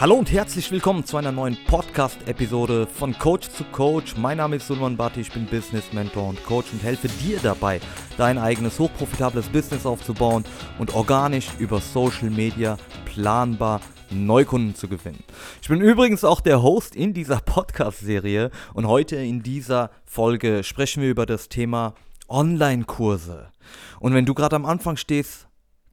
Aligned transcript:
Hallo 0.00 0.14
und 0.14 0.30
herzlich 0.30 0.70
willkommen 0.70 1.04
zu 1.04 1.16
einer 1.16 1.32
neuen 1.32 1.58
Podcast-Episode 1.66 2.86
von 2.86 3.18
Coach 3.18 3.48
zu 3.48 3.64
Coach. 3.64 4.16
Mein 4.16 4.36
Name 4.36 4.54
ist 4.54 4.68
Sulman 4.68 4.96
Bhatti, 4.96 5.22
ich 5.22 5.32
bin 5.32 5.46
Business 5.46 5.92
Mentor 5.92 6.28
und 6.28 6.44
Coach 6.44 6.72
und 6.72 6.84
helfe 6.84 7.08
dir 7.08 7.40
dabei, 7.42 7.80
dein 8.16 8.38
eigenes 8.38 8.78
hochprofitables 8.78 9.48
Business 9.48 9.86
aufzubauen 9.86 10.44
und 10.78 10.94
organisch 10.94 11.48
über 11.58 11.80
Social 11.80 12.30
Media 12.30 12.76
planbar 13.06 13.80
Neukunden 14.10 14.76
zu 14.76 14.86
gewinnen. 14.86 15.24
Ich 15.60 15.68
bin 15.68 15.80
übrigens 15.80 16.22
auch 16.22 16.40
der 16.40 16.62
Host 16.62 16.94
in 16.94 17.12
dieser 17.12 17.40
Podcast-Serie 17.40 18.52
und 18.74 18.86
heute 18.86 19.16
in 19.16 19.42
dieser 19.42 19.90
Folge 20.04 20.62
sprechen 20.62 21.02
wir 21.02 21.10
über 21.10 21.26
das 21.26 21.48
Thema 21.48 21.94
Online-Kurse. 22.28 23.48
Und 23.98 24.14
wenn 24.14 24.26
du 24.26 24.34
gerade 24.34 24.54
am 24.54 24.64
Anfang 24.64 24.96
stehst, 24.96 25.47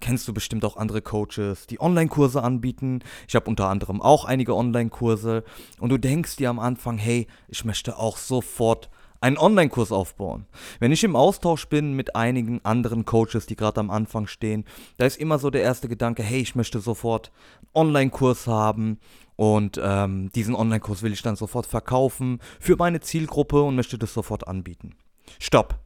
kennst 0.06 0.28
du 0.28 0.36
bestimmt 0.36 0.64
auch 0.66 0.78
andere 0.78 1.02
Coaches, 1.02 1.66
die 1.66 1.82
Online-Kurse 1.82 2.44
anbieten. 2.44 3.00
Ich 3.28 3.34
habe 3.34 3.50
unter 3.50 3.70
anderem 3.70 4.04
auch 4.04 4.24
einige 4.24 4.56
Online-Kurse. 4.56 5.44
Und 5.80 5.90
du 5.90 5.98
denkst 5.98 6.36
dir 6.36 6.52
am 6.52 6.60
Anfang, 6.60 7.00
hey, 7.00 7.26
ich 7.48 7.66
möchte 7.66 7.98
auch 7.98 8.18
sofort 8.18 8.92
einen 9.20 9.40
Online-Kurs 9.40 9.92
aufbauen. 9.92 10.46
Wenn 10.80 10.92
ich 10.92 11.04
im 11.04 11.16
Austausch 11.16 11.68
bin 11.70 11.94
mit 11.94 12.16
einigen 12.16 12.64
anderen 12.64 13.06
Coaches, 13.06 13.48
die 13.48 13.56
gerade 13.56 13.80
am 13.80 13.90
Anfang 13.90 14.28
stehen, 14.28 14.66
da 14.98 15.08
ist 15.08 15.18
immer 15.18 15.40
so 15.40 15.50
der 15.50 15.64
erste 15.64 15.88
Gedanke, 15.88 16.22
hey, 16.22 16.40
ich 16.40 16.54
möchte 16.54 16.80
sofort 16.80 17.32
einen 17.74 17.88
Online-Kurs 17.88 18.46
haben 18.46 19.00
und 19.38 19.82
ähm, 19.84 20.30
diesen 20.36 20.54
Online-Kurs 20.54 21.02
will 21.02 21.14
ich 21.14 21.24
dann 21.24 21.36
sofort 21.36 21.66
verkaufen 21.66 22.42
für 22.60 22.76
meine 22.76 23.00
Zielgruppe 23.00 23.64
und 23.64 23.76
möchte 23.76 23.98
das 23.98 24.14
sofort 24.14 24.48
anbieten. 24.48 24.94
Stopp. 25.40 25.80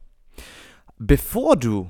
Bevor 0.98 1.56
du 1.56 1.88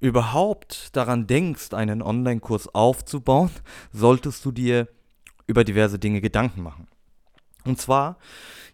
überhaupt 0.00 0.96
daran 0.96 1.26
denkst, 1.26 1.72
einen 1.74 2.02
Online-Kurs 2.02 2.74
aufzubauen, 2.74 3.50
solltest 3.92 4.44
du 4.44 4.52
dir 4.52 4.88
über 5.46 5.64
diverse 5.64 5.98
Dinge 5.98 6.20
Gedanken 6.20 6.62
machen. 6.62 6.88
Und 7.64 7.80
zwar 7.80 8.18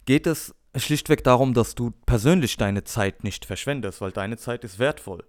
geht 0.05 0.27
es 0.27 0.55
schlichtweg 0.77 1.25
darum, 1.25 1.55
dass 1.55 1.75
du 1.75 1.91
persönlich 2.07 2.57
deine 2.57 2.85
Zeit 2.85 3.25
nicht 3.25 3.45
verschwendest, 3.45 4.01
weil 4.01 4.13
deine 4.13 4.37
Zeit 4.37 4.63
ist 4.65 4.79
wertvoll. 4.79 5.25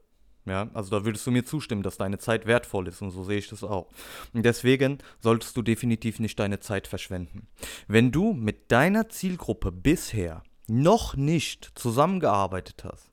Ja, 0.46 0.70
also 0.74 0.92
da 0.92 1.04
würdest 1.04 1.28
du 1.28 1.32
mir 1.32 1.44
zustimmen, 1.44 1.84
dass 1.84 1.98
deine 1.98 2.20
Zeit 2.20 2.46
wertvoll 2.46 2.88
ist 2.88 3.02
und 3.02 3.12
so 3.12 3.24
sehe 3.24 3.38
ich 3.38 3.50
das 3.50 3.66
auch. 3.66 3.90
Und 4.34 4.44
deswegen 4.44 5.00
solltest 5.20 5.58
du 5.58 5.62
definitiv 5.62 6.20
nicht 6.20 6.40
deine 6.40 6.62
Zeit 6.62 6.88
verschwenden. 6.88 7.48
Wenn 7.88 8.14
du 8.14 8.32
mit 8.34 8.72
deiner 8.72 9.10
Zielgruppe 9.10 9.74
bisher 9.74 10.44
noch 10.68 11.18
nicht 11.18 11.72
zusammengearbeitet 11.76 12.86
hast, 12.86 13.12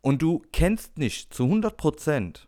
und 0.00 0.22
du 0.22 0.42
kennst 0.52 0.98
nicht 0.98 1.32
zu 1.34 1.44
100% 1.44 2.46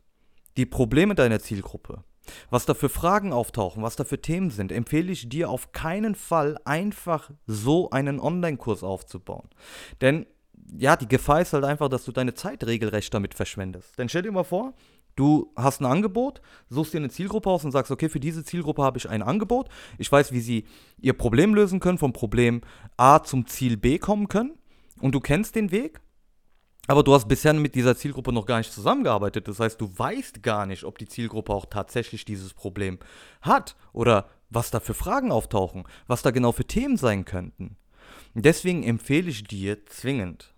die 0.56 0.66
Probleme 0.66 1.14
deiner 1.14 1.40
Zielgruppe, 1.40 2.04
was 2.50 2.66
da 2.66 2.74
für 2.74 2.88
Fragen 2.88 3.32
auftauchen, 3.32 3.82
was 3.82 3.96
da 3.96 4.04
für 4.04 4.20
Themen 4.20 4.50
sind, 4.50 4.72
empfehle 4.72 5.12
ich 5.12 5.28
dir 5.28 5.50
auf 5.50 5.72
keinen 5.72 6.14
Fall 6.14 6.58
einfach 6.64 7.30
so 7.46 7.90
einen 7.90 8.20
Online-Kurs 8.20 8.82
aufzubauen. 8.82 9.48
Denn 10.00 10.26
ja, 10.76 10.96
die 10.96 11.08
Gefahr 11.08 11.40
ist 11.40 11.52
halt 11.52 11.64
einfach, 11.64 11.88
dass 11.88 12.04
du 12.04 12.12
deine 12.12 12.34
Zeit 12.34 12.64
regelrecht 12.64 13.12
damit 13.12 13.34
verschwendest. 13.34 13.98
Denn 13.98 14.08
stell 14.08 14.22
dir 14.22 14.32
mal 14.32 14.44
vor, 14.44 14.74
du 15.16 15.52
hast 15.56 15.80
ein 15.80 15.86
Angebot, 15.86 16.40
suchst 16.68 16.94
dir 16.94 16.98
eine 16.98 17.10
Zielgruppe 17.10 17.50
aus 17.50 17.64
und 17.64 17.72
sagst, 17.72 17.90
okay, 17.90 18.08
für 18.08 18.20
diese 18.20 18.44
Zielgruppe 18.44 18.82
habe 18.82 18.98
ich 18.98 19.08
ein 19.08 19.22
Angebot. 19.22 19.68
Ich 19.98 20.10
weiß, 20.10 20.32
wie 20.32 20.40
sie 20.40 20.64
ihr 21.00 21.14
Problem 21.14 21.54
lösen 21.54 21.80
können, 21.80 21.98
vom 21.98 22.12
Problem 22.12 22.60
A 22.96 23.22
zum 23.22 23.46
Ziel 23.46 23.76
B 23.76 23.98
kommen 23.98 24.28
können. 24.28 24.54
Und 25.00 25.14
du 25.14 25.20
kennst 25.20 25.56
den 25.56 25.72
Weg 25.72 26.00
aber 26.86 27.02
du 27.02 27.14
hast 27.14 27.28
bisher 27.28 27.52
mit 27.52 27.74
dieser 27.74 27.96
Zielgruppe 27.96 28.32
noch 28.32 28.46
gar 28.46 28.58
nicht 28.58 28.72
zusammengearbeitet. 28.72 29.46
Das 29.48 29.60
heißt, 29.60 29.80
du 29.80 29.90
weißt 29.96 30.42
gar 30.42 30.66
nicht, 30.66 30.84
ob 30.84 30.98
die 30.98 31.06
Zielgruppe 31.06 31.52
auch 31.52 31.66
tatsächlich 31.66 32.24
dieses 32.24 32.54
Problem 32.54 32.98
hat 33.42 33.76
oder 33.92 34.28
was 34.50 34.70
da 34.70 34.80
für 34.80 34.94
Fragen 34.94 35.30
auftauchen, 35.30 35.84
was 36.06 36.22
da 36.22 36.30
genau 36.30 36.52
für 36.52 36.64
Themen 36.64 36.96
sein 36.96 37.24
könnten. 37.24 37.76
Deswegen 38.34 38.82
empfehle 38.82 39.30
ich 39.30 39.44
dir 39.44 39.84
zwingend, 39.86 40.54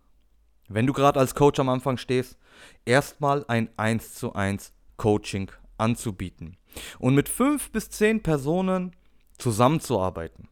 wenn 0.68 0.86
du 0.86 0.92
gerade 0.92 1.20
als 1.20 1.34
Coach 1.34 1.58
am 1.60 1.68
Anfang 1.68 1.96
stehst, 1.96 2.38
erstmal 2.84 3.44
ein 3.48 3.68
1 3.76 4.14
zu 4.14 4.34
1 4.34 4.72
Coaching 4.96 5.50
anzubieten 5.78 6.56
und 6.98 7.14
mit 7.14 7.28
fünf 7.28 7.70
bis 7.72 7.90
zehn 7.90 8.22
Personen 8.22 8.94
zusammenzuarbeiten. 9.38 10.48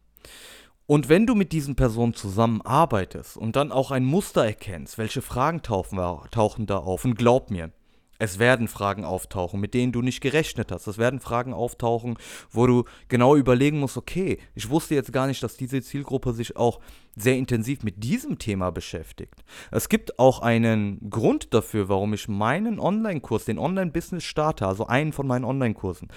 Und 0.91 1.07
wenn 1.07 1.25
du 1.25 1.35
mit 1.35 1.53
diesen 1.53 1.77
Personen 1.77 2.15
zusammenarbeitest 2.15 3.37
und 3.37 3.55
dann 3.55 3.71
auch 3.71 3.91
ein 3.91 4.03
Muster 4.03 4.43
erkennst, 4.43 4.97
welche 4.97 5.21
Fragen 5.21 5.61
tauchen, 5.61 5.97
tauchen 6.31 6.65
da 6.65 6.79
auf, 6.79 7.05
und 7.05 7.15
glaub 7.15 7.49
mir, 7.49 7.71
es 8.19 8.39
werden 8.39 8.67
Fragen 8.67 9.05
auftauchen, 9.05 9.61
mit 9.61 9.73
denen 9.73 9.93
du 9.93 10.01
nicht 10.01 10.19
gerechnet 10.19 10.69
hast. 10.69 10.87
Es 10.87 10.97
werden 10.97 11.21
Fragen 11.21 11.53
auftauchen, 11.53 12.17
wo 12.49 12.67
du 12.67 12.83
genau 13.07 13.37
überlegen 13.37 13.79
musst, 13.79 13.95
okay, 13.95 14.37
ich 14.53 14.69
wusste 14.69 14.95
jetzt 14.95 15.13
gar 15.13 15.27
nicht, 15.27 15.41
dass 15.41 15.55
diese 15.55 15.81
Zielgruppe 15.81 16.33
sich 16.33 16.57
auch 16.57 16.81
sehr 17.15 17.37
intensiv 17.37 17.83
mit 17.83 18.03
diesem 18.03 18.37
Thema 18.37 18.69
beschäftigt. 18.69 19.45
Es 19.71 19.87
gibt 19.87 20.19
auch 20.19 20.41
einen 20.41 21.09
Grund 21.09 21.53
dafür, 21.53 21.87
warum 21.87 22.13
ich 22.13 22.27
meinen 22.27 22.81
Online-Kurs, 22.81 23.45
den 23.45 23.59
Online-Business 23.59 24.25
starte, 24.25 24.67
also 24.67 24.87
einen 24.87 25.13
von 25.13 25.25
meinen 25.25 25.45
Online-Kursen, 25.45 26.09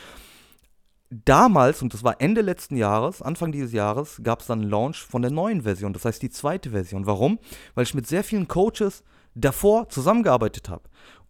damals, 1.25 1.83
und 1.83 1.95
das 1.95 2.03
war 2.03 2.21
Ende 2.21 2.41
letzten 2.41 2.77
Jahres, 2.77 3.23
Anfang 3.23 3.53
dieses 3.53 3.73
Jahres, 3.73 4.21
gab 4.23 4.41
es 4.41 4.47
dann 4.47 4.63
einen 4.63 4.71
Launch 4.71 5.03
von 5.03 5.23
der 5.23 5.31
neuen 5.31 5.63
Version, 5.63 5.93
das 5.93 6.05
heißt 6.05 6.23
die 6.23 6.31
zweite 6.31 6.71
Version. 6.71 7.07
Warum? 7.07 7.39
Weil 7.75 7.85
ich 7.85 7.95
mit 7.95 8.07
sehr 8.07 8.25
vielen 8.25 8.49
Coaches 8.49 9.03
davor 9.35 9.89
zusammengearbeitet 9.89 10.69
habe 10.69 10.89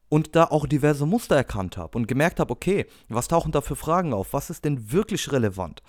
und 0.09 0.37
da 0.37 0.45
auch 0.45 0.67
diverse 0.67 1.07
Muster 1.07 1.37
erkannt 1.37 1.77
habe 1.77 1.99
und 1.99 2.09
gemerkt 2.09 2.41
habe, 2.41 2.53
okay, 2.53 2.87
was 3.09 3.29
tauchen 3.29 3.53
da 3.53 3.61
für 3.61 3.77
Fragen 3.77 4.13
auf? 4.13 4.33
Was 4.33 4.51
ist 4.51 4.65
denn 4.65 4.93
wirklich 4.93 5.33
relevant? 5.33 5.83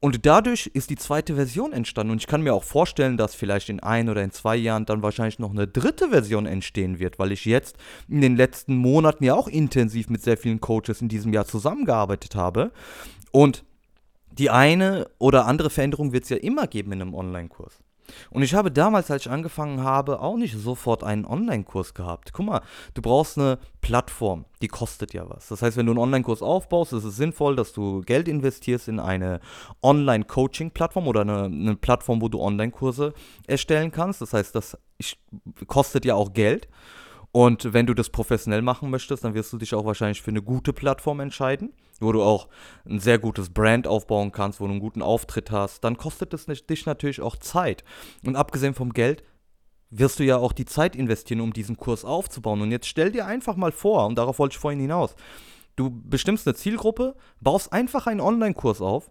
Und 0.00 0.26
dadurch 0.26 0.70
ist 0.74 0.90
die 0.90 0.96
zweite 0.96 1.34
Version 1.34 1.72
entstanden. 1.72 2.12
Und 2.12 2.18
ich 2.18 2.28
kann 2.28 2.42
mir 2.42 2.54
auch 2.54 2.62
vorstellen, 2.62 3.16
dass 3.16 3.34
vielleicht 3.34 3.68
in 3.68 3.80
ein 3.80 4.08
oder 4.08 4.22
in 4.22 4.30
zwei 4.30 4.54
Jahren 4.54 4.86
dann 4.86 5.02
wahrscheinlich 5.02 5.40
noch 5.40 5.50
eine 5.50 5.66
dritte 5.66 6.10
Version 6.10 6.46
entstehen 6.46 7.00
wird, 7.00 7.18
weil 7.18 7.32
ich 7.32 7.44
jetzt 7.44 7.76
in 8.08 8.20
den 8.20 8.36
letzten 8.36 8.76
Monaten 8.76 9.24
ja 9.24 9.34
auch 9.34 9.48
intensiv 9.48 10.08
mit 10.08 10.22
sehr 10.22 10.36
vielen 10.36 10.60
Coaches 10.60 11.02
in 11.02 11.08
diesem 11.08 11.32
Jahr 11.32 11.46
zusammengearbeitet 11.46 12.36
habe. 12.36 12.70
Und 13.32 13.64
die 14.30 14.50
eine 14.50 15.08
oder 15.18 15.46
andere 15.46 15.70
Veränderung 15.70 16.12
wird 16.12 16.24
es 16.24 16.30
ja 16.30 16.36
immer 16.36 16.66
geben 16.66 16.92
in 16.92 17.02
einem 17.02 17.14
Online-Kurs. 17.14 17.82
Und 18.30 18.42
ich 18.42 18.54
habe 18.54 18.70
damals, 18.70 19.10
als 19.10 19.26
ich 19.26 19.30
angefangen 19.30 19.82
habe, 19.82 20.20
auch 20.20 20.36
nicht 20.36 20.56
sofort 20.56 21.04
einen 21.04 21.24
Online-Kurs 21.24 21.94
gehabt. 21.94 22.32
Guck 22.32 22.46
mal, 22.46 22.62
du 22.94 23.02
brauchst 23.02 23.38
eine 23.38 23.58
Plattform, 23.80 24.44
die 24.62 24.68
kostet 24.68 25.12
ja 25.12 25.28
was. 25.28 25.48
Das 25.48 25.62
heißt, 25.62 25.76
wenn 25.76 25.86
du 25.86 25.92
einen 25.92 26.00
Online-Kurs 26.00 26.42
aufbaust, 26.42 26.92
ist 26.92 27.04
es 27.04 27.16
sinnvoll, 27.16 27.56
dass 27.56 27.72
du 27.72 28.00
Geld 28.02 28.28
investierst 28.28 28.88
in 28.88 29.00
eine 29.00 29.40
Online-Coaching-Plattform 29.82 31.06
oder 31.06 31.22
eine, 31.22 31.44
eine, 31.44 31.76
Plattform, 31.76 32.20
wo 32.20 32.28
du 32.28 32.40
Online-Kurse 32.40 33.12
erstellen 33.46 33.90
kannst. 33.90 34.20
Das 34.20 34.32
heißt, 34.32 34.54
das 34.54 34.78
kostet 35.66 36.04
ja 36.04 36.14
auch 36.14 36.32
Geld. 36.32 36.68
Und 37.32 37.72
wenn 37.72 37.86
du 37.86 37.94
das 37.94 38.10
professionell 38.10 38.62
machen 38.62 38.90
möchtest, 38.90 39.24
dann 39.24 39.34
wirst 39.34 39.52
du 39.52 39.58
dich 39.58 39.74
auch 39.74 39.84
wahrscheinlich 39.84 40.22
für 40.22 40.30
eine 40.30 40.42
gute 40.42 40.72
Plattform 40.72 41.20
entscheiden, 41.20 41.72
wo 42.00 42.10
du 42.12 42.22
auch 42.22 42.48
ein 42.88 43.00
sehr 43.00 43.18
gutes 43.18 43.50
Brand 43.50 43.86
aufbauen 43.86 44.32
kannst, 44.32 44.60
wo 44.60 44.64
du 44.64 44.72
einen 44.72 44.80
guten 44.80 45.02
Auftritt 45.02 45.50
hast. 45.50 45.84
Dann 45.84 45.96
kostet 45.96 46.32
es 46.32 46.46
dich 46.46 46.86
natürlich 46.86 47.20
auch 47.20 47.36
Zeit. 47.36 47.84
Und 48.24 48.36
abgesehen 48.36 48.74
vom 48.74 48.92
Geld 48.92 49.22
wirst 49.90 50.18
du 50.18 50.24
ja 50.24 50.36
auch 50.36 50.52
die 50.52 50.64
Zeit 50.64 50.96
investieren, 50.96 51.40
um 51.40 51.52
diesen 51.52 51.76
Kurs 51.76 52.04
aufzubauen. 52.04 52.60
Und 52.60 52.70
jetzt 52.70 52.86
stell 52.86 53.10
dir 53.10 53.26
einfach 53.26 53.56
mal 53.56 53.72
vor, 53.72 54.06
und 54.06 54.16
darauf 54.16 54.38
wollte 54.38 54.54
ich 54.54 54.58
vorhin 54.58 54.80
hinaus, 54.80 55.14
du 55.76 55.90
bestimmst 55.90 56.46
eine 56.46 56.54
Zielgruppe, 56.54 57.14
baust 57.40 57.72
einfach 57.72 58.06
einen 58.06 58.20
Online-Kurs 58.20 58.80
auf 58.80 59.10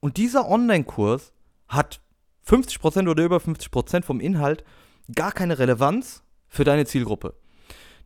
und 0.00 0.16
dieser 0.16 0.48
Online-Kurs 0.48 1.32
hat 1.68 2.00
50% 2.46 3.08
oder 3.08 3.24
über 3.24 3.38
50% 3.38 4.04
vom 4.04 4.20
Inhalt 4.20 4.64
gar 5.14 5.32
keine 5.32 5.58
Relevanz 5.58 6.22
für 6.48 6.64
deine 6.64 6.86
Zielgruppe. 6.86 7.34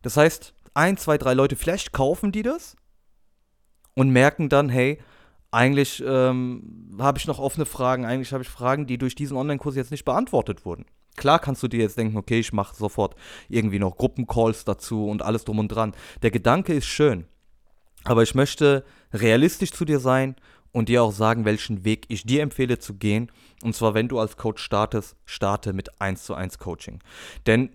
Das 0.03 0.17
heißt, 0.17 0.53
ein, 0.75 0.97
zwei, 0.97 1.17
drei 1.17 1.33
Leute, 1.33 1.55
vielleicht 1.55 1.91
kaufen 1.91 2.31
die 2.31 2.43
das 2.43 2.75
und 3.95 4.11
merken 4.11 4.49
dann, 4.49 4.69
hey, 4.69 4.99
eigentlich 5.49 6.03
ähm, 6.05 6.95
habe 6.99 7.17
ich 7.17 7.27
noch 7.27 7.39
offene 7.39 7.65
Fragen, 7.65 8.05
eigentlich 8.05 8.33
habe 8.33 8.43
ich 8.43 8.49
Fragen, 8.49 8.85
die 8.85 8.97
durch 8.97 9.15
diesen 9.15 9.37
Online-Kurs 9.37 9.75
jetzt 9.75 9.91
nicht 9.91 10.05
beantwortet 10.05 10.65
wurden. 10.65 10.85
Klar 11.15 11.37
kannst 11.37 11.61
du 11.61 11.67
dir 11.67 11.79
jetzt 11.79 11.97
denken, 11.97 12.17
okay, 12.17 12.39
ich 12.39 12.53
mache 12.53 12.75
sofort 12.75 13.15
irgendwie 13.49 13.77
noch 13.77 13.97
Gruppencalls 13.97 14.65
dazu 14.65 15.07
und 15.07 15.21
alles 15.21 15.45
drum 15.45 15.59
und 15.59 15.67
dran. 15.67 15.93
Der 16.23 16.31
Gedanke 16.31 16.73
ist 16.73 16.87
schön, 16.87 17.25
aber 18.03 18.23
ich 18.23 18.33
möchte 18.33 18.83
realistisch 19.13 19.71
zu 19.71 19.85
dir 19.85 19.99
sein 19.99 20.35
und 20.71 20.89
dir 20.89 21.03
auch 21.03 21.11
sagen, 21.11 21.45
welchen 21.45 21.85
Weg 21.85 22.05
ich 22.09 22.25
dir 22.25 22.41
empfehle 22.41 22.79
zu 22.79 22.95
gehen. 22.95 23.31
Und 23.61 23.75
zwar, 23.75 23.93
wenn 23.93 24.07
du 24.07 24.19
als 24.19 24.37
Coach 24.37 24.61
startest, 24.61 25.15
starte 25.25 25.71
mit 25.71 26.01
1 26.01 26.23
zu 26.23 26.33
1 26.33 26.57
Coaching. 26.57 26.99
Denn 27.45 27.69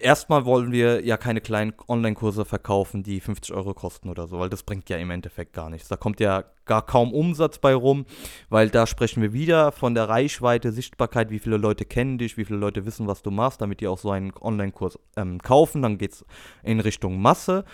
erstmal 0.00 0.44
wollen 0.44 0.72
wir 0.72 1.04
ja 1.04 1.16
keine 1.16 1.40
kleinen 1.40 1.72
Online-Kurse 1.88 2.44
verkaufen, 2.44 3.02
die 3.02 3.20
50 3.20 3.54
Euro 3.54 3.74
kosten 3.74 4.08
oder 4.08 4.26
so, 4.26 4.38
weil 4.38 4.50
das 4.50 4.62
bringt 4.62 4.88
ja 4.90 4.96
im 4.98 5.10
Endeffekt 5.10 5.52
gar 5.52 5.70
nichts. 5.70 5.88
Da 5.88 5.96
kommt 5.96 6.20
ja 6.20 6.44
gar 6.66 6.84
kaum 6.84 7.12
Umsatz 7.12 7.58
bei 7.58 7.74
rum, 7.74 8.06
weil 8.48 8.70
da 8.70 8.86
sprechen 8.86 9.22
wir 9.22 9.32
wieder 9.32 9.72
von 9.72 9.94
der 9.94 10.08
Reichweite, 10.08 10.72
Sichtbarkeit, 10.72 11.30
wie 11.30 11.38
viele 11.38 11.56
Leute 11.56 11.84
kennen 11.84 12.18
dich, 12.18 12.36
wie 12.36 12.44
viele 12.44 12.58
Leute 12.58 12.86
wissen, 12.86 13.06
was 13.06 13.22
du 13.22 13.30
machst, 13.30 13.60
damit 13.60 13.80
die 13.80 13.88
auch 13.88 13.98
so 13.98 14.10
einen 14.10 14.32
Online-Kurs 14.38 14.98
ähm, 15.16 15.40
kaufen. 15.40 15.82
Dann 15.82 15.98
geht 15.98 16.12
es 16.12 16.24
in 16.62 16.80
Richtung 16.80 17.20
Masse. 17.20 17.64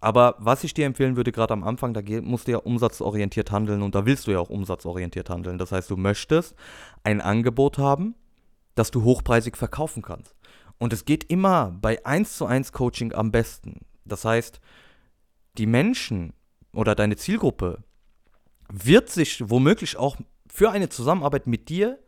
Aber 0.00 0.36
was 0.38 0.64
ich 0.64 0.74
dir 0.74 0.84
empfehlen 0.84 1.16
würde, 1.16 1.32
gerade 1.32 1.54
am 1.54 1.64
Anfang, 1.64 1.94
da 1.94 2.02
musst 2.20 2.46
du 2.46 2.52
ja 2.52 2.58
umsatzorientiert 2.58 3.50
handeln 3.50 3.80
und 3.80 3.94
da 3.94 4.04
willst 4.04 4.26
du 4.26 4.32
ja 4.32 4.38
auch 4.38 4.50
umsatzorientiert 4.50 5.30
handeln. 5.30 5.56
Das 5.56 5.72
heißt, 5.72 5.90
du 5.90 5.96
möchtest 5.96 6.54
ein 7.04 7.22
Angebot 7.22 7.78
haben, 7.78 8.14
das 8.74 8.90
du 8.90 9.02
hochpreisig 9.02 9.56
verkaufen 9.56 10.02
kannst. 10.02 10.33
Und 10.78 10.92
es 10.92 11.04
geht 11.04 11.30
immer 11.30 11.76
bei 11.80 12.04
1 12.04 12.36
zu 12.36 12.46
1 12.46 12.72
Coaching 12.72 13.12
am 13.12 13.30
besten. 13.30 13.80
Das 14.04 14.24
heißt, 14.24 14.60
die 15.56 15.66
Menschen 15.66 16.32
oder 16.72 16.94
deine 16.94 17.16
Zielgruppe 17.16 17.84
wird 18.70 19.08
sich 19.08 19.48
womöglich 19.48 19.96
auch 19.96 20.16
für 20.48 20.70
eine 20.70 20.88
Zusammenarbeit 20.88 21.46
mit 21.46 21.68
dir 21.68 21.98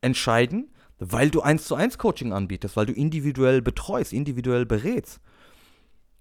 entscheiden, 0.00 0.70
weil 0.98 1.30
du 1.30 1.42
1 1.42 1.66
zu 1.66 1.74
1 1.74 1.98
Coaching 1.98 2.32
anbietest, 2.32 2.76
weil 2.76 2.86
du 2.86 2.92
individuell 2.92 3.62
betreust, 3.62 4.12
individuell 4.12 4.66
berätst. 4.66 5.20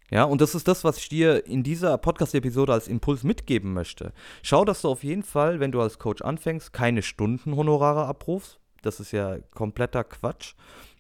Ja, 0.10 0.26
und 0.26 0.42
das 0.42 0.54
ist 0.54 0.68
das, 0.68 0.84
was 0.84 0.98
ich 0.98 1.10
dir 1.10 1.46
in 1.48 1.64
dieser 1.64 1.98
Podcast-Episode 1.98 2.74
als 2.74 2.88
Impuls 2.88 3.24
mitgeben 3.24 3.74
möchte. 3.74 4.14
Schau, 4.44 4.64
dass 4.64 4.82
du 4.82 4.90
auf 4.90 5.04
jeden 5.04 5.24
Fall, 5.24 5.60
wenn 5.60 5.72
du 5.72 5.82
als 5.82 5.98
Coach 5.98 6.22
anfängst, 6.22 6.72
keine 6.74 7.02
Stundenhonorare 7.02 8.06
abrufst. 8.06 8.60
Das 8.82 9.00
ist 9.00 9.12
ja 9.12 9.38
kompletter 9.56 10.04
Quatsch. 10.04 10.54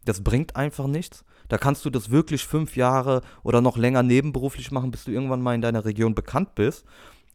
Das 0.06 0.24
bringt 0.24 0.56
einfach 0.56 0.88
nichts. 0.88 1.24
Da 1.50 1.58
kannst 1.58 1.86
du 1.86 1.90
das 1.90 2.10
wirklich 2.10 2.46
fünf 2.46 2.76
Jahre 2.76 3.22
oder 3.44 3.62
noch 3.62 3.78
länger 3.78 4.04
nebenberuflich 4.04 4.72
machen, 4.72 4.92
bis 4.92 5.04
du 5.04 5.12
irgendwann 5.12 5.42
mal 5.42 5.56
in 5.56 5.62
deiner 5.62 5.86
Region 5.86 6.16
bekannt 6.16 6.56
bist. 6.56 6.86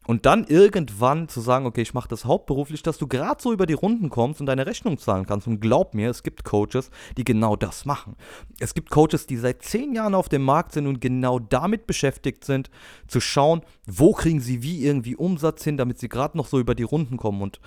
Und 0.09 0.25
dann 0.25 0.45
irgendwann 0.45 1.29
zu 1.29 1.43
sagen, 1.43 1.67
okay, 1.67 1.83
ich 1.83 1.93
mache 1.93 2.09
das 2.09 2.25
hauptberuflich, 2.25 2.83
dass 2.83 2.97
du 2.97 3.07
gerade 3.07 3.43
so 3.43 3.53
über 3.53 3.67
die 3.67 3.75
Runden 3.75 4.09
kommst 4.09 4.41
und 4.41 4.47
deine 4.47 4.65
Rechnung 4.65 4.97
zahlen 4.97 5.27
kannst. 5.27 5.47
Und 5.47 5.61
glaub 5.61 5.93
mir, 5.93 6.09
es 6.09 6.23
gibt 6.23 6.45
Coaches, 6.45 6.91
die 7.19 7.25
genau 7.25 7.57
das 7.57 7.85
machen. 7.85 8.17
Es 8.59 8.73
gibt 8.73 8.89
Coaches, 8.89 9.27
die 9.27 9.37
seit 9.37 9.61
zehn 9.61 9.93
Jahren 9.93 10.15
auf 10.15 10.31
dem 10.31 10.45
Markt 10.45 10.73
sind 10.73 10.87
und 10.87 11.03
genau 11.03 11.39
damit 11.39 11.87
beschäftigt 11.87 12.47
sind, 12.47 12.71
zu 13.07 13.21
schauen, 13.21 13.61
wo 13.87 14.15
kriegen 14.15 14.41
sie 14.41 14.63
wie 14.63 14.83
irgendwie 14.83 15.15
Umsatz 15.15 15.63
hin, 15.63 15.77
damit 15.77 15.99
sie 15.99 16.09
gerade 16.09 16.39
noch 16.39 16.47
so 16.47 16.59
über 16.59 16.75
die 16.75 16.85
Runden 16.85 17.19
kommen. 17.19 17.43
Und 17.43 17.61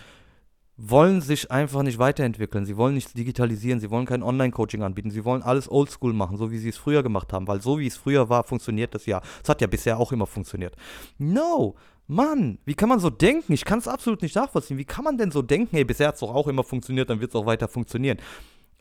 wollen 0.83 1.21
sich 1.21 1.51
einfach 1.51 1.83
nicht 1.83 1.99
weiterentwickeln. 1.99 2.65
Sie 2.65 2.75
wollen 2.75 2.95
nichts 2.95 3.13
digitalisieren. 3.13 3.79
Sie 3.79 3.91
wollen 3.91 4.05
kein 4.05 4.23
Online-Coaching 4.23 4.81
anbieten. 4.81 5.11
Sie 5.11 5.23
wollen 5.23 5.43
alles 5.43 5.69
oldschool 5.69 6.13
machen, 6.13 6.37
so 6.37 6.51
wie 6.51 6.57
sie 6.57 6.69
es 6.69 6.77
früher 6.77 7.03
gemacht 7.03 7.33
haben. 7.33 7.47
Weil 7.47 7.61
so 7.61 7.77
wie 7.77 7.87
es 7.87 7.97
früher 7.97 8.29
war, 8.29 8.43
funktioniert 8.43 8.95
das 8.95 9.05
ja. 9.05 9.21
Es 9.43 9.49
hat 9.49 9.61
ja 9.61 9.67
bisher 9.67 9.99
auch 9.99 10.11
immer 10.11 10.25
funktioniert. 10.25 10.75
No, 11.19 11.75
Mann, 12.07 12.57
wie 12.65 12.73
kann 12.73 12.89
man 12.89 12.99
so 12.99 13.09
denken? 13.09 13.53
Ich 13.53 13.63
kann 13.63 13.79
es 13.79 13.87
absolut 13.87 14.21
nicht 14.21 14.35
nachvollziehen. 14.35 14.77
Wie 14.77 14.85
kann 14.85 15.05
man 15.05 15.17
denn 15.17 15.31
so 15.31 15.41
denken? 15.41 15.75
Hey, 15.75 15.83
bisher 15.83 16.07
hat 16.07 16.15
es 16.15 16.21
doch 16.21 16.33
auch 16.33 16.47
immer 16.47 16.63
funktioniert, 16.63 17.09
dann 17.09 17.21
wird 17.21 17.31
es 17.31 17.35
auch 17.35 17.45
weiter 17.45 17.67
funktionieren. 17.67 18.17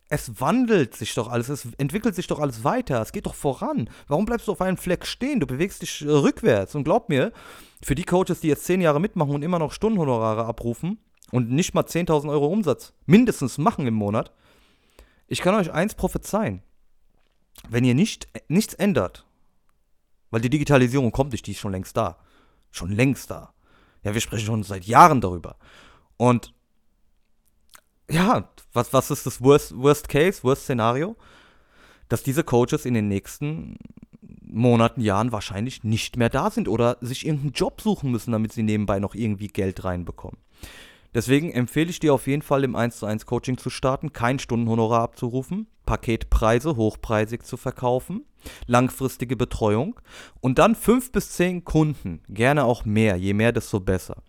Es 0.08 0.40
wandelt 0.40 0.96
sich 0.96 1.14
doch 1.14 1.28
alles, 1.28 1.48
es 1.48 1.68
entwickelt 1.78 2.16
sich 2.16 2.26
doch 2.26 2.40
alles 2.40 2.64
weiter, 2.64 3.00
es 3.00 3.12
geht 3.12 3.26
doch 3.26 3.36
voran. 3.36 3.88
Warum 4.08 4.24
bleibst 4.24 4.48
du 4.48 4.52
auf 4.52 4.60
einem 4.60 4.76
Fleck 4.76 5.06
stehen? 5.06 5.38
Du 5.38 5.46
bewegst 5.46 5.82
dich 5.82 6.02
äh, 6.02 6.10
rückwärts. 6.10 6.74
Und 6.74 6.82
glaub 6.82 7.08
mir, 7.08 7.32
für 7.80 7.94
die 7.94 8.02
Coaches, 8.02 8.40
die 8.40 8.48
jetzt 8.48 8.64
zehn 8.64 8.80
Jahre 8.80 9.00
mitmachen 9.00 9.32
und 9.32 9.42
immer 9.42 9.60
noch 9.60 9.70
Stundenhonorare 9.70 10.44
abrufen, 10.46 10.98
und 11.30 11.50
nicht 11.50 11.74
mal 11.74 11.84
10.000 11.84 12.30
Euro 12.30 12.46
Umsatz 12.46 12.92
mindestens 13.06 13.58
machen 13.58 13.86
im 13.86 13.94
Monat, 13.94 14.32
ich 15.26 15.40
kann 15.40 15.54
euch 15.54 15.72
eins 15.72 15.94
prophezeien. 15.94 16.62
Wenn 17.68 17.84
ihr 17.84 17.94
nicht, 17.94 18.28
nichts 18.48 18.74
ändert, 18.74 19.26
weil 20.30 20.40
die 20.40 20.50
Digitalisierung 20.50 21.12
kommt 21.12 21.32
nicht, 21.32 21.46
die 21.46 21.52
ist 21.52 21.58
schon 21.58 21.72
längst 21.72 21.96
da. 21.96 22.18
Schon 22.70 22.92
längst 22.92 23.30
da. 23.30 23.52
Ja, 24.02 24.14
wir 24.14 24.20
sprechen 24.20 24.46
schon 24.46 24.62
seit 24.62 24.84
Jahren 24.84 25.20
darüber. 25.20 25.56
Und 26.16 26.54
ja, 28.10 28.48
was, 28.72 28.92
was 28.92 29.10
ist 29.10 29.26
das 29.26 29.42
Worst, 29.42 29.76
Worst 29.76 30.08
Case, 30.08 30.42
Worst 30.42 30.62
Szenario? 30.62 31.16
Dass 32.08 32.22
diese 32.22 32.44
Coaches 32.44 32.86
in 32.86 32.94
den 32.94 33.08
nächsten 33.08 33.76
Monaten, 34.42 35.00
Jahren 35.00 35.32
wahrscheinlich 35.32 35.84
nicht 35.84 36.16
mehr 36.16 36.28
da 36.28 36.50
sind 36.50 36.68
oder 36.68 36.98
sich 37.00 37.24
irgendeinen 37.24 37.52
Job 37.52 37.80
suchen 37.80 38.10
müssen, 38.10 38.32
damit 38.32 38.52
sie 38.52 38.62
nebenbei 38.62 38.98
noch 38.98 39.14
irgendwie 39.14 39.48
Geld 39.48 39.84
reinbekommen. 39.84 40.38
Deswegen 41.14 41.50
empfehle 41.50 41.90
ich 41.90 41.98
dir 41.98 42.14
auf 42.14 42.26
jeden 42.26 42.42
Fall 42.42 42.62
im 42.64 42.76
1 42.76 42.98
zu 42.98 43.06
1 43.06 43.26
Coaching 43.26 43.58
zu 43.58 43.68
starten, 43.70 44.12
kein 44.12 44.38
Stundenhonorar 44.38 45.02
abzurufen, 45.02 45.66
Paketpreise 45.84 46.76
hochpreisig 46.76 47.42
zu 47.42 47.56
verkaufen, 47.56 48.24
langfristige 48.66 49.36
Betreuung 49.36 49.98
und 50.40 50.58
dann 50.58 50.76
5 50.76 51.10
bis 51.10 51.32
10 51.32 51.64
Kunden, 51.64 52.22
gerne 52.28 52.64
auch 52.64 52.84
mehr, 52.84 53.16
je 53.16 53.34
mehr, 53.34 53.52
desto 53.52 53.80
besser. 53.80 54.22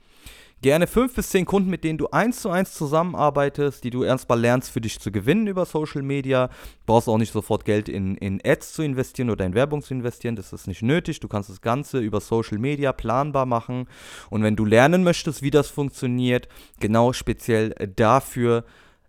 Gerne 0.61 0.85
fünf 0.85 1.15
bis 1.15 1.29
zehn 1.29 1.45
Kunden, 1.45 1.71
mit 1.71 1.83
denen 1.83 1.97
du 1.97 2.09
eins 2.11 2.41
zu 2.41 2.51
eins 2.51 2.75
zusammenarbeitest, 2.75 3.83
die 3.83 3.89
du 3.89 4.03
erstmal 4.03 4.39
lernst 4.39 4.69
für 4.69 4.79
dich 4.79 4.99
zu 4.99 5.11
gewinnen 5.11 5.47
über 5.47 5.65
Social 5.65 6.03
Media. 6.03 6.51
Brauchst 6.85 7.09
auch 7.09 7.17
nicht 7.17 7.33
sofort 7.33 7.65
Geld 7.65 7.89
in, 7.89 8.15
in 8.17 8.39
Ads 8.45 8.73
zu 8.73 8.83
investieren 8.83 9.31
oder 9.31 9.43
in 9.43 9.55
Werbung 9.55 9.81
zu 9.81 9.95
investieren. 9.95 10.35
Das 10.35 10.53
ist 10.53 10.67
nicht 10.67 10.83
nötig. 10.83 11.19
Du 11.19 11.27
kannst 11.27 11.49
das 11.49 11.61
Ganze 11.61 11.97
über 11.97 12.21
Social 12.21 12.59
Media 12.59 12.93
planbar 12.93 13.47
machen. 13.47 13.87
Und 14.29 14.43
wenn 14.43 14.55
du 14.55 14.63
lernen 14.63 15.03
möchtest, 15.03 15.41
wie 15.41 15.49
das 15.49 15.67
funktioniert, 15.67 16.47
genau 16.79 17.11
speziell 17.11 17.71
dafür 17.95 18.63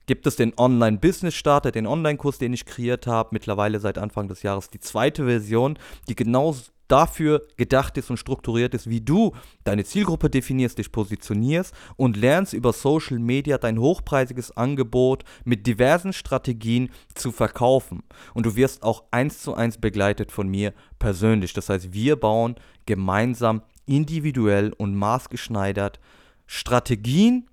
gibt 0.06 0.26
es 0.26 0.36
den 0.36 0.54
Online-Business-Starter, 0.56 1.70
den 1.70 1.86
Online-Kurs, 1.86 2.38
den 2.38 2.54
ich 2.54 2.64
kreiert 2.64 3.06
habe, 3.06 3.28
mittlerweile 3.32 3.78
seit 3.78 3.98
Anfang 3.98 4.26
des 4.26 4.42
Jahres 4.42 4.70
die 4.70 4.80
zweite 4.80 5.26
Version, 5.26 5.78
die 6.08 6.16
genau 6.16 6.56
dafür 6.92 7.46
gedacht 7.56 7.96
ist 7.96 8.10
und 8.10 8.18
strukturiert 8.18 8.74
ist, 8.74 8.88
wie 8.88 9.00
du 9.00 9.32
deine 9.64 9.84
Zielgruppe 9.84 10.28
definierst, 10.28 10.76
dich 10.76 10.92
positionierst 10.92 11.74
und 11.96 12.18
lernst 12.18 12.52
über 12.52 12.74
Social 12.74 13.18
Media 13.18 13.56
dein 13.56 13.78
hochpreisiges 13.78 14.56
Angebot 14.56 15.24
mit 15.44 15.66
diversen 15.66 16.12
Strategien 16.12 16.90
zu 17.14 17.32
verkaufen. 17.32 18.02
Und 18.34 18.44
du 18.44 18.56
wirst 18.56 18.82
auch 18.82 19.04
eins 19.10 19.40
zu 19.40 19.54
eins 19.54 19.78
begleitet 19.78 20.30
von 20.30 20.48
mir 20.48 20.74
persönlich. 20.98 21.54
Das 21.54 21.70
heißt, 21.70 21.94
wir 21.94 22.16
bauen 22.16 22.56
gemeinsam 22.84 23.62
individuell 23.86 24.74
und 24.76 24.94
maßgeschneidert 24.94 25.98
Strategien 26.46 27.48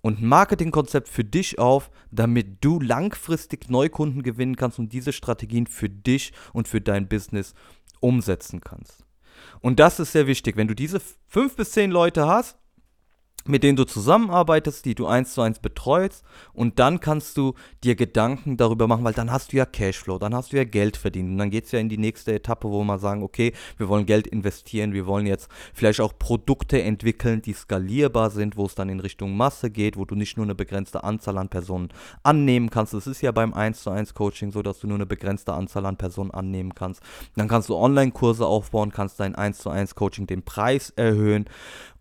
und 0.00 0.22
Marketingkonzept 0.22 1.08
für 1.08 1.24
dich 1.24 1.58
auf, 1.58 1.90
damit 2.10 2.64
du 2.64 2.80
langfristig 2.80 3.70
Neukunden 3.70 4.22
gewinnen 4.22 4.56
kannst 4.56 4.78
und 4.78 4.92
diese 4.92 5.12
Strategien 5.12 5.66
für 5.66 5.88
dich 5.88 6.32
und 6.52 6.68
für 6.68 6.80
dein 6.80 7.08
Business 7.08 7.54
umsetzen 8.04 8.60
kannst. 8.60 9.04
Und 9.60 9.80
das 9.80 9.98
ist 9.98 10.12
sehr 10.12 10.26
wichtig. 10.26 10.56
Wenn 10.56 10.68
du 10.68 10.74
diese 10.74 11.00
fünf 11.26 11.56
bis 11.56 11.72
zehn 11.72 11.90
Leute 11.90 12.26
hast, 12.26 12.58
mit 13.46 13.62
denen 13.62 13.76
du 13.76 13.84
zusammenarbeitest, 13.84 14.84
die 14.84 14.94
du 14.94 15.06
eins 15.06 15.34
zu 15.34 15.42
eins 15.42 15.58
betreust 15.58 16.24
und 16.52 16.78
dann 16.78 17.00
kannst 17.00 17.36
du 17.36 17.54
dir 17.82 17.94
Gedanken 17.94 18.56
darüber 18.56 18.86
machen, 18.86 19.04
weil 19.04 19.12
dann 19.12 19.30
hast 19.30 19.52
du 19.52 19.56
ja 19.56 19.66
Cashflow, 19.66 20.18
dann 20.18 20.34
hast 20.34 20.52
du 20.52 20.56
ja 20.56 20.64
Geld 20.64 20.96
verdient 20.96 21.30
und 21.30 21.38
dann 21.38 21.50
geht 21.50 21.66
es 21.66 21.72
ja 21.72 21.78
in 21.78 21.88
die 21.88 21.98
nächste 21.98 22.32
Etappe, 22.32 22.68
wo 22.68 22.82
wir 22.84 22.98
sagen, 22.98 23.22
okay, 23.22 23.52
wir 23.76 23.88
wollen 23.88 24.06
Geld 24.06 24.26
investieren, 24.26 24.92
wir 24.92 25.06
wollen 25.06 25.26
jetzt 25.26 25.48
vielleicht 25.72 26.00
auch 26.00 26.18
Produkte 26.18 26.80
entwickeln, 26.82 27.42
die 27.42 27.52
skalierbar 27.52 28.30
sind, 28.30 28.56
wo 28.56 28.66
es 28.66 28.74
dann 28.74 28.88
in 28.88 29.00
Richtung 29.00 29.36
Masse 29.36 29.70
geht, 29.70 29.96
wo 29.96 30.04
du 30.04 30.14
nicht 30.14 30.36
nur 30.36 30.46
eine 30.46 30.54
begrenzte 30.54 31.04
Anzahl 31.04 31.38
an 31.38 31.48
Personen 31.48 31.88
annehmen 32.22 32.70
kannst. 32.70 32.94
Das 32.94 33.06
ist 33.06 33.20
ja 33.22 33.32
beim 33.32 33.52
1 33.52 33.82
zu 33.82 33.90
1 33.90 34.14
Coaching 34.14 34.52
so, 34.52 34.62
dass 34.62 34.80
du 34.80 34.86
nur 34.86 34.96
eine 34.96 35.06
begrenzte 35.06 35.52
Anzahl 35.52 35.86
an 35.86 35.96
Personen 35.96 36.30
annehmen 36.30 36.74
kannst. 36.74 37.02
Dann 37.36 37.48
kannst 37.48 37.68
du 37.68 37.76
Online-Kurse 37.76 38.46
aufbauen, 38.46 38.92
kannst 38.92 39.20
dein 39.20 39.34
1 39.34 39.58
zu 39.58 39.70
1 39.70 39.94
Coaching 39.94 40.26
den 40.26 40.42
Preis 40.42 40.90
erhöhen 40.90 41.46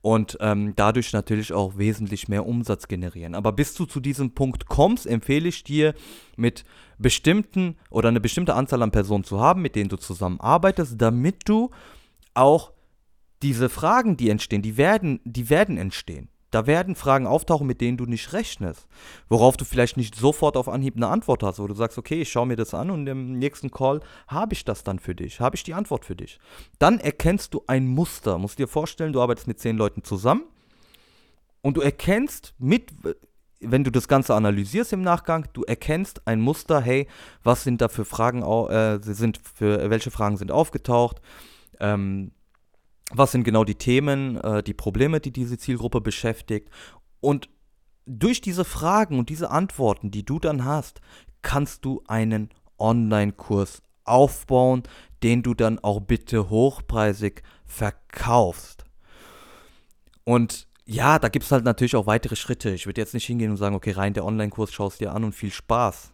und 0.04 0.38
ähm, 0.42 0.74
dadurch 0.76 1.14
natürlich 1.14 1.54
auch 1.54 1.78
wesentlich 1.78 2.28
mehr 2.28 2.46
Umsatz 2.46 2.90
generieren. 2.90 3.36
Aber 3.36 3.54
bis 3.54 3.74
du 3.74 3.86
zu 3.86 4.02
diesem 4.02 4.32
Punkt 4.32 4.66
kommst, 4.68 5.08
empfehle 5.08 5.48
ich 5.48 5.64
dir, 5.64 5.94
mit 6.36 6.66
bestimmten 6.98 7.78
oder 7.90 8.10
eine 8.10 8.20
bestimmte 8.20 8.54
Anzahl 8.54 8.82
an 8.82 8.92
Personen 8.92 9.24
zu 9.24 9.40
haben, 9.40 9.62
mit 9.62 9.78
denen 9.78 9.88
du 9.88 9.96
zusammenarbeitest, 9.96 11.02
damit 11.02 11.48
du 11.48 11.72
auch 12.34 12.74
diese 13.42 13.70
Fragen, 13.70 14.18
die 14.18 14.30
entstehen, 14.30 14.62
die 14.62 14.76
werden, 14.76 15.22
die 15.24 15.50
werden 15.50 15.78
entstehen. 15.78 16.28
Da 16.54 16.68
werden 16.68 16.94
Fragen 16.94 17.26
auftauchen, 17.26 17.66
mit 17.66 17.82
denen 17.82 17.98
du 17.98 18.06
nicht 18.06 18.32
rechnest. 18.32 18.88
Worauf 19.28 19.58
du 19.58 19.66
vielleicht 19.66 19.98
nicht 19.98 20.14
sofort 20.14 20.56
auf 20.56 20.70
Anhieb 20.70 20.96
eine 20.96 21.08
Antwort 21.08 21.42
hast, 21.42 21.58
wo 21.58 21.66
du 21.66 21.74
sagst, 21.74 21.98
okay, 21.98 22.22
ich 22.22 22.32
schaue 22.32 22.46
mir 22.46 22.56
das 22.56 22.76
an 22.76 22.92
und 22.92 23.08
im 23.08 23.40
nächsten 23.40 23.72
Call 23.72 24.02
habe 24.28 24.54
ich 24.54 24.64
das 24.64 24.84
dann 24.84 25.00
für 25.00 25.16
dich, 25.16 25.40
habe 25.40 25.56
ich 25.56 25.64
die 25.64 25.74
Antwort 25.74 26.06
für 26.06 26.16
dich. 26.16 26.40
Dann 26.78 27.00
erkennst 27.00 27.56
du 27.56 27.64
ein 27.66 27.88
Muster. 27.88 28.38
Musst 28.38 28.60
dir 28.60 28.68
vorstellen, 28.68 29.14
du 29.14 29.22
arbeitest 29.24 29.48
mit 29.48 29.60
zehn 29.60 29.78
Leuten 29.78 30.04
zusammen 30.04 30.44
und 31.64 31.76
du 31.76 31.82
erkennst 31.82 32.54
mit, 32.60 32.92
wenn 33.60 33.84
du 33.84 33.90
das 33.90 34.08
Ganze 34.08 34.36
analysierst 34.36 34.94
im 34.94 35.02
Nachgang, 35.02 35.48
du 35.54 35.64
erkennst 35.64 36.28
ein 36.28 36.40
Muster, 36.40 36.82
hey, 36.82 37.08
was 37.42 37.64
sind 37.64 37.82
da 37.82 37.88
für 37.88 38.06
Fragen, 38.06 38.44
äh, 38.70 39.00
sind 39.02 39.40
für 39.40 39.90
welche 39.90 40.12
Fragen 40.12 40.38
sind 40.38 40.52
aufgetaucht, 40.52 41.20
ähm, 41.80 42.32
was 43.16 43.32
sind 43.32 43.44
genau 43.44 43.64
die 43.64 43.76
Themen, 43.76 44.38
äh, 44.38 44.64
die 44.64 44.74
Probleme, 44.74 45.20
die 45.20 45.32
diese 45.32 45.58
Zielgruppe 45.58 46.02
beschäftigt. 46.02 46.70
Und 47.20 47.50
durch 48.06 48.42
diese 48.42 48.66
Fragen 48.66 49.20
und 49.20 49.30
diese 49.30 49.50
Antworten, 49.50 50.12
die 50.12 50.26
du 50.26 50.40
dann 50.40 50.66
hast, 50.66 51.00
kannst 51.42 51.86
du 51.86 52.04
einen 52.08 52.50
Online-Kurs 52.78 53.82
aufbauen, 54.04 54.84
den 55.22 55.44
du 55.44 55.54
dann 55.54 55.80
auch 55.80 56.02
bitte 56.02 56.50
hochpreisig 56.50 57.44
verkaufst. 57.66 58.84
Und 60.26 60.68
ja, 60.86 61.18
da 61.20 61.30
gibt 61.30 61.46
es 61.46 61.52
halt 61.52 61.64
natürlich 61.64 61.96
auch 61.96 62.08
weitere 62.08 62.36
Schritte. 62.36 62.72
Ich 62.72 62.86
würde 62.86 63.00
jetzt 63.00 63.14
nicht 63.14 63.26
hingehen 63.26 63.52
und 63.52 63.58
sagen, 63.58 63.76
okay, 63.76 63.92
rein 63.92 64.14
der 64.14 64.26
Online-Kurs 64.26 64.74
schaust 64.74 65.00
dir 65.00 65.14
an 65.14 65.24
und 65.24 65.34
viel 65.34 65.52
Spaß. 65.52 66.12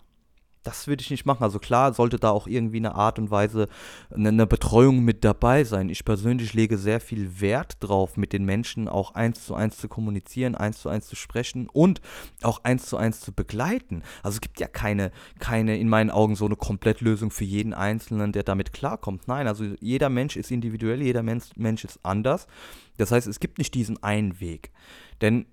Das 0.64 0.88
würde 0.88 1.02
ich 1.02 1.10
nicht 1.10 1.26
machen. 1.26 1.44
Also 1.44 1.60
klar 1.60 1.94
sollte 1.94 2.18
da 2.18 2.32
auch 2.32 2.48
irgendwie 2.48 2.78
eine 2.78 2.96
Art 2.96 3.18
und 3.18 3.32
Weise 3.32 3.68
eine, 4.14 4.46
Betreuung 4.46 5.04
mit 5.04 5.24
dabei 5.24 5.64
sein. 5.64 5.90
Ich 5.90 6.04
persönlich 6.04 6.54
lege 6.54 6.78
sehr 6.78 7.00
viel 7.00 7.40
Wert 7.40 7.78
drauf, 7.80 8.18
mit 8.18 8.34
den 8.34 8.46
Menschen 8.46 8.88
auch 8.88 9.16
eins 9.16 9.46
zu 9.46 9.56
eins 9.56 9.78
zu 9.78 9.88
kommunizieren, 9.88 10.56
eins 10.56 10.82
zu 10.82 10.90
eins 10.90 11.08
zu 11.08 11.16
sprechen 11.16 11.70
und 11.70 12.02
auch 12.42 12.64
eins 12.64 12.88
zu 12.88 12.98
eins 12.98 13.22
zu 13.22 13.32
begleiten. 13.32 14.04
Also 14.22 14.36
es 14.36 14.42
gibt 14.42 14.60
ja 14.60 14.68
keine, 14.68 15.12
keine 15.40 15.78
in 15.78 15.88
meinen 15.88 16.10
Augen 16.10 16.36
so 16.36 16.46
eine 16.46 16.56
Komplettlösung 16.56 17.32
für 17.32 17.46
jeden 17.46 17.74
Einzelnen, 17.74 18.32
der 18.32 18.44
damit 18.44 18.74
klarkommt. 18.74 19.28
Nein, 19.28 19.48
also 19.48 19.66
jeder 19.80 20.10
Mensch 20.10 20.36
ist 20.36 20.52
individuell, 20.52 21.02
jeder 21.02 21.24
Mensch, 21.24 21.46
Mensch 21.56 21.86
ist 21.86 22.00
anders. 22.04 22.48
Das 22.98 23.12
heißt, 23.12 23.28
es 23.28 23.40
gibt 23.40 23.60
nicht 23.60 23.74
diesen 23.76 24.02
einen 24.04 24.40
Weg. 24.42 24.72
Denn 25.22 25.46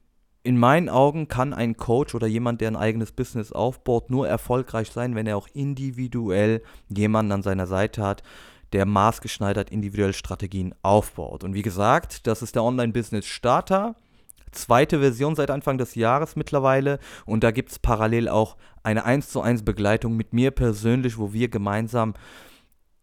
in 0.47 0.59
meinen 0.59 0.89
Augen 0.89 1.27
kann 1.27 1.53
ein 1.53 1.77
Coach 1.77 2.15
oder 2.15 2.29
jemand, 2.29 2.61
der 2.61 2.69
ein 2.69 2.77
eigenes 2.77 3.11
Business 3.11 3.51
aufbaut, 3.51 4.11
nur 4.11 4.29
erfolgreich 4.29 4.93
sein, 4.93 5.17
wenn 5.17 5.27
er 5.27 5.37
auch 5.37 5.49
individuell 5.55 6.63
jemanden 6.89 7.33
an 7.33 7.43
seiner 7.43 7.67
Seite 7.67 8.05
hat, 8.05 8.23
der 8.73 8.87
maßgeschneidert 8.87 9.71
individuell 9.71 10.13
Strategien 10.13 10.73
aufbaut. 10.83 11.43
Und 11.43 11.55
wie 11.55 11.63
gesagt, 11.63 12.29
das 12.29 12.43
ist 12.43 12.55
der 12.55 12.63
Online-Business 12.63 13.27
Starter. 13.27 13.97
Zweite 14.53 15.01
Version 15.01 15.35
seit 15.35 15.51
Anfang 15.51 15.79
des 15.79 15.97
Jahres 15.97 16.37
mittlerweile. 16.37 17.01
Und 17.25 17.43
da 17.43 17.51
gibt 17.51 17.73
es 17.73 17.81
parallel 17.81 18.29
auch 18.29 18.57
eine 18.85 19.05
1 19.05 19.31
zu 19.31 19.41
1 19.41 19.65
Begleitung 19.65 20.17
mit 20.17 20.33
mir 20.33 20.53
persönlich, 20.53 21.19
wo 21.19 21.33
wir 21.33 21.49
gemeinsam 21.49 22.15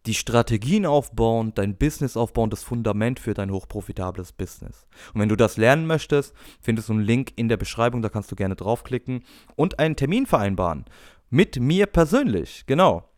die 0.06 0.14
Strategien 0.14 0.86
aufbauen, 0.86 1.52
dein 1.54 1.76
Business 1.76 2.16
aufbauen, 2.16 2.50
das 2.50 2.62
Fundament 2.62 3.18
für 3.18 3.34
dein 3.34 3.50
hochprofitables 3.50 4.32
Business. 4.32 4.86
Und 5.14 5.20
wenn 5.20 5.28
du 5.28 5.36
das 5.36 5.56
lernen 5.56 5.86
möchtest, 5.86 6.34
findest 6.60 6.88
du 6.88 6.94
einen 6.94 7.02
Link 7.02 7.32
in 7.36 7.48
der 7.48 7.56
Beschreibung, 7.56 8.02
da 8.02 8.08
kannst 8.08 8.30
du 8.30 8.36
gerne 8.36 8.56
draufklicken 8.56 9.24
und 9.56 9.78
einen 9.78 9.96
Termin 9.96 10.26
vereinbaren. 10.26 10.84
Mit 11.30 11.58
mir 11.58 11.86
persönlich, 11.86 12.64
genau. 12.66 13.08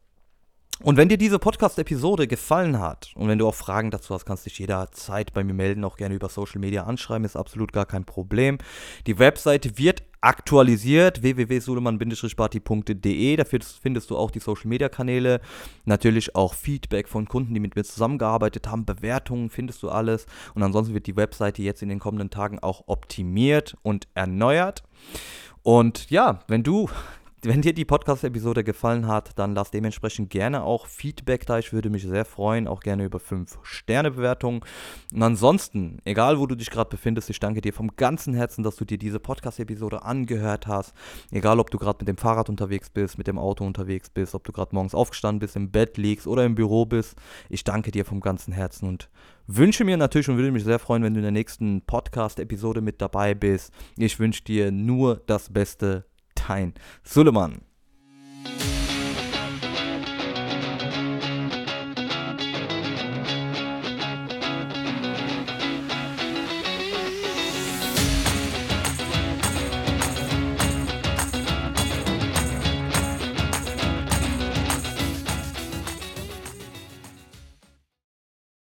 Und 0.83 0.99
wenn 0.99 1.09
dir 1.09 1.17
diese 1.17 1.39
Podcast-Episode 1.39 2.27
gefallen 2.27 2.79
hat 2.79 3.11
und 3.15 3.29
wenn 3.29 3.39
du 3.39 3.49
auch 3.49 3.55
Fragen 3.55 3.91
dazu 3.91 4.15
hast, 4.15 4.27
kannst 4.27 4.45
du 4.45 4.51
dich 4.51 4.59
jederzeit 4.59 5.33
bei 5.33 5.43
mir 5.43 5.55
melden, 5.55 5.85
auch 5.85 5.97
gerne 5.97 6.15
über 6.15 6.29
Social 6.29 6.61
Media 6.61 6.85
anschreiben, 6.85 7.25
ist 7.25 7.35
absolut 7.35 7.73
gar 7.73 7.87
kein 7.87 8.05
Problem. 8.05 8.59
Die 9.07 9.19
Webseite 9.19 9.79
wird 9.79 10.03
aktualisiert, 10.21 11.23
www.suleman-party.de, 11.23 13.37
da 13.37 13.45
findest 13.45 14.11
du 14.11 14.19
auch 14.19 14.31
die 14.31 14.41
Social 14.41 14.69
Media 14.69 14.91
Kanäle, 14.91 15.41
natürlich 15.87 16.35
auch 16.35 16.53
Feedback 16.53 17.09
von 17.09 17.27
Kunden, 17.27 17.55
die 17.55 17.61
mit 17.61 17.75
mir 17.75 17.85
zusammengearbeitet 17.85 18.69
haben, 18.69 18.85
Bewertungen, 18.85 19.49
findest 19.49 19.83
du 19.83 19.89
alles. 19.89 20.27
Und 20.55 20.63
ansonsten 20.63 20.93
wird 20.93 21.07
die 21.07 21.17
Webseite 21.17 21.63
jetzt 21.63 21.83
in 21.83 21.89
den 21.89 22.01
kommenden 22.01 22.29
Tagen 22.29 22.59
auch 22.59 22.85
optimiert 22.87 23.79
und 23.83 24.09
erneuert. 24.15 24.83
Und 25.63 26.11
ja, 26.11 26.41
wenn 26.49 26.63
du 26.63 26.91
wenn 27.43 27.63
dir 27.63 27.75
die 27.75 27.85
Podcast-Episode 27.85 28.65
gefallen 28.65 29.07
hat, 29.07 29.39
dann 29.39 29.55
lass 29.55 29.71
dementsprechend 29.71 30.31
gerne 30.31 30.65
auch 30.65 30.87
Feedback 30.87 31.47
da. 31.47 31.59
Ich 31.59 31.73
würde 31.73 31.91
mich 31.91 32.03
sehr 32.03 32.25
freuen, 32.25 32.67
auch 32.67 32.81
gerne 32.81 33.05
über 33.05 33.19
5-Sterne-Bewertungen. 33.19 34.63
Und 35.13 35.23
ansonsten, 35.23 35.99
egal 36.05 36.39
wo 36.39 36.47
du 36.47 36.55
dich 36.55 36.71
gerade 36.71 36.89
befindest, 36.89 37.29
ich 37.31 37.39
danke 37.39 37.61
dir 37.61 37.73
vom 37.73 37.95
ganzen 37.97 38.35
Herzen, 38.35 38.63
dass 38.63 38.77
du 38.77 38.85
dir 38.85 38.99
diese 38.99 39.21
Podcast-Episode 39.21 40.03
angehört 40.03 40.67
hast. 40.67 40.95
Egal, 41.31 41.61
ob 41.61 41.71
du 41.71 41.79
gerade 41.79 41.99
mit 42.01 42.09
dem 42.09 42.17
Fahrrad 42.17 42.49
unterwegs 42.49 42.91
bist, 42.91 43.19
mit 43.19 43.27
dem 43.27 43.39
Auto 43.39 43.65
unterwegs 43.65 44.09
bist, 44.09 44.35
ob 44.35 44.45
du 44.45 44.53
gerade 44.53 44.75
morgens 44.75 44.95
aufgestanden 44.95 45.39
bist, 45.39 45.57
im 45.57 45.71
Bett 45.71 45.99
liegst 45.99 46.27
oder 46.27 46.45
im 46.45 46.55
Büro 46.55 46.87
bist. 46.87 47.17
Ich 47.51 47.65
danke 47.65 47.91
dir 47.91 48.05
vom 48.05 48.21
ganzen 48.21 48.53
Herzen 48.53 48.89
und 48.89 49.11
wünsche 49.47 49.85
mir 49.85 49.97
natürlich 49.97 50.29
und 50.29 50.37
würde 50.37 50.51
mich 50.51 50.65
sehr 50.65 50.79
freuen, 50.79 51.03
wenn 51.03 51.15
du 51.15 51.21
in 51.21 51.25
der 51.25 51.33
nächsten 51.33 51.83
Podcast-Episode 51.83 52.81
mit 52.81 53.01
dabei 53.01 53.35
bist. 53.35 53.73
Ich 53.97 54.19
wünsche 54.19 54.43
dir 54.43 54.73
nur 54.73 55.23
das 55.27 55.53
Beste 55.53 56.07
dein 56.49 56.75
Suleiman. 57.03 57.66